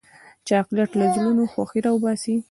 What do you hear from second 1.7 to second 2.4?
راوباسي.